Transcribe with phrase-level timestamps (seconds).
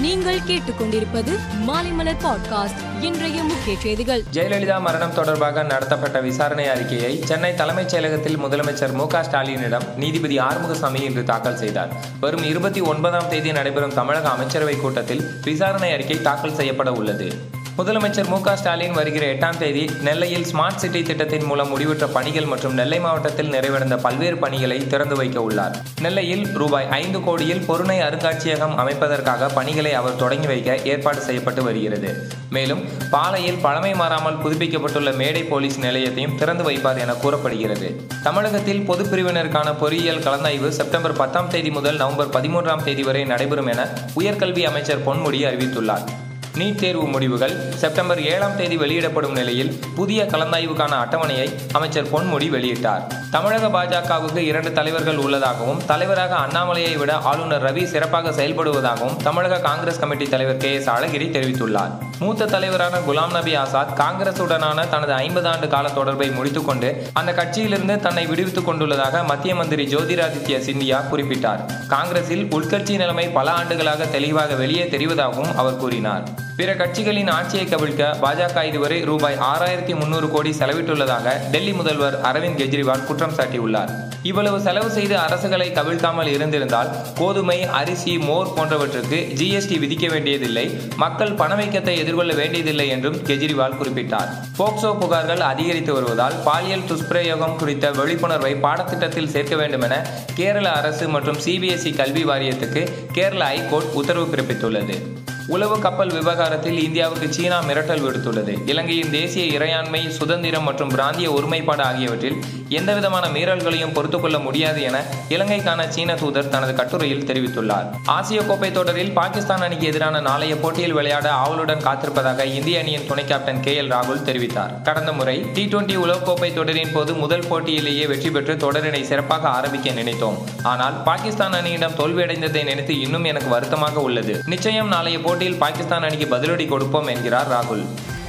[0.00, 4.22] நீங்கள் கேட்டுக்கொண்டிருப்பது மாலைமலர் பாட்காஸ்ட் இன்றைய முக்கிய செய்திகள்.
[4.32, 11.24] ஜெயலலிதா மரணம் தொடர்பாக நடத்தப்பட்ட விசாரணை அறிக்கையை சென்னை தலைமைச் செயலகத்தில் முதலமைச்சர் மு ஸ்டாலினிடம் நீதிபதி ஆறுமுகசாமி இன்று
[11.24, 11.88] தாக்கல் செய்தார்.
[12.20, 17.58] வரும் இருபத்தி ஒன்பதாம் தேதி நடைபெறும் தமிழக அமைச்சரவை கூட்டத்தில் விசாரணை அறிக்கை தாக்கல் செய்யப்பட உள்ளது.
[17.80, 23.00] முதலமைச்சர் மு ஸ்டாலின் வருகிற எட்டாம் தேதி நெல்லையில் ஸ்மார்ட் சிட்டி திட்டத்தின் மூலம் முடிவுற்ற பணிகள் மற்றும் நெல்லை
[23.00, 25.76] மாவட்டத்தில் நிறைவடைந்த பல்வேறு பணிகளை திறந்து வைக்க உள்ளார்.
[26.00, 32.28] நெல்லையில் ரூபாய் ஐந்து கோடியில் பொருணை அருங்காட்சியகம் அமைப்பதற்காக பணிகளை அவர் தொடங்கி வைக்க ஏற்பாடு செய்யப்பட்டு வருகிறது.
[32.50, 38.04] மேலும் பாலையில் பழமை மாறாமல் புதுப்பிக்கப்பட்டுள்ள மேடை போலீஸ் நிலையத்தையும் திறந்து வைப்பார் என கூறப்படுகிறது.
[38.22, 44.64] தமிழகத்தில் பொதுப்பிரிவினருக்கான பொறியியல் கலந்தாய்வு செப்டம்பர் பத்தாம் தேதி முதல் நவம்பர் பதிமூன்றாம் தேதி வரை நடைபெறும் என உயர்கல்வி
[44.64, 46.19] அமைச்சர் பொன்முடி அறிவித்துள்ளார்.
[46.60, 53.04] நீட் தேர்வு முடிவுகள் செப்டம்பர் ஏழாம் தேதி வெளியிடப்படும் நிலையில் புதிய கலந்தாய்வுக்கான அட்டவணையை அமைச்சர் பொன்முடி வெளியிட்டார்.
[53.30, 60.28] தமிழக பாஜகவுக்கு இரண்டு தலைவர்கள் உள்ளதாகவும் தலைவராக அண்ணாமலையை விட ஆளுநர் ரவி சிறப்பாக செயல்படுவதாகவும் தமிழக காங்கிரஸ் கமிட்டி
[60.28, 61.94] தலைவர் கே எஸ் அழகிரி தெரிவித்துள்ளார்.
[62.20, 68.26] மூத்த தலைவரான குலாம் நபி ஆசாத் காங்கிரசுடனான தனது ஐம்பது ஆண்டு கால தொடர்பை முடித்துக்கொண்டு அந்த கட்சியிலிருந்து தன்னை
[68.26, 71.86] விடுவித்துக் கொண்டுள்ளதாக மத்திய மந்திரி ஜோதிராதித்ய சிந்தியா குறிப்பிட்டார்.
[71.88, 76.28] காங்கிரஸில் உள்கட்சி நிலைமை பல ஆண்டுகளாக தெளிவாக வெளியே தெரிவதாகவும் அவர் கூறினார்.
[76.56, 83.04] பிற கட்சிகளின் ஆட்சியை கவிழ்க்க பாஜக இதுவரை ரூபாய் ஆறாயிரத்தி முன்னூறு கோடி செலவிட்டுள்ளதாக டெல்லி முதல்வர் அரவிந்த் கெஜ்ரிவால்
[83.04, 84.09] குற்றம் சாட்டியுள்ளார்.
[84.22, 90.80] இவ்வளவு செலவு செய்து அரசுகளை கவிழ்க்காமல் இருந்திருந்தால் கோதுமை அரிசி மோர் போன்றவற்றுக்கு ஜிஎஸ்டி விதிக்க வேண்டியதில்லை.
[90.96, 94.30] மக்கள் பணவீக்கத்தை எதிர்கொள்ள வேண்டியதில்லை என்றும் கெஜ்ரிவால் குறிப்பிட்டார்.
[94.58, 101.38] போக்சோ புகார்கள் அதிகரித்து வருவதால் பாலியல் துஷ்பிரயோகம் குறித்த விழிப்புணர்வை பாடத்திட்டத்தில் சேர்க்க வேண்டும் என கேரள அரசு மற்றும்
[101.44, 104.98] சிபிஎஸ்இ கல்வி வாரியத்துக்கு கேரள ஐகோர்ட் உத்தரவு பிறப்பித்துள்ளது.
[105.46, 108.68] உளவு கப்பல் விவகாரத்தில் இந்தியாவுக்கு சீனா மிரட்டல் விடுத்துள்ளது.
[108.68, 112.36] இலங்கையின் தேசிய இறையாண்மை சுதந்திரம் மற்றும் பிராந்திய ஒருமைப்பாடு ஆகியவற்றில்
[112.78, 114.96] எந்தவிதமான மீறல்களையும் பொறுத்துக்கொள்ள முடியாது என
[115.34, 117.86] இலங்கைக்கான சீன தூதர் தனது கட்டுரையில் தெரிவித்துள்ளார்.
[118.16, 123.60] ஆசிய கோப்பை தொடரில் பாகிஸ்தான் அணிக்கு எதிரான நாளைய போட்டியில் விளையாட ஆவலுடன் காத்திருப்பதாக இந்திய அணியின் துணை கேப்டன்
[123.60, 124.82] கே எல் ராகுல் தெரிவித்தார்.
[124.82, 130.38] கடந்த முறை டி டுவெண்டி உலகக்கோப்பை தொடரின் போது முதல் போட்டியிலேயே வெற்றி பெற்று தொடரினை சிறப்பாக ஆரம்பிக்க நினைத்தோம்.
[130.62, 134.42] ஆனால் பாகிஸ்தான் அணியிடம் தோல்வியடைந்ததை நினைத்து இன்னும் எனக்கு வருத்தமாக உள்ளது.
[134.46, 137.84] நிச்சயம் நாளைய போட்டியில் பாகிஸ்தான் அணிக்கு பதிலடி கொடுப்போம் என்கிறார் ராகுல்.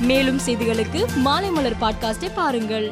[0.00, 2.88] மேலும் செய்திகளுக்கு மாலை மலர் பாட்காஸ்டை பாருங்கள்.